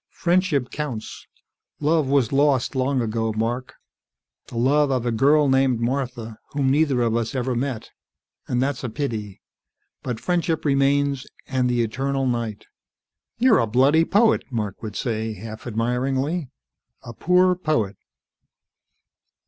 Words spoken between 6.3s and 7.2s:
whom neither of